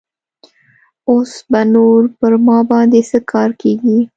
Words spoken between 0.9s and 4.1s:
اوس به نور پر ما باندې څه کار کيږي.